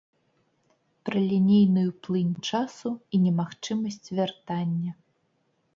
Пра 1.09 1.19
лінейную 1.31 1.85
плынь 2.07 2.33
часу 2.49 2.89
і 3.17 3.21
немагчымасць 3.27 4.11
вяртання. 4.17 4.91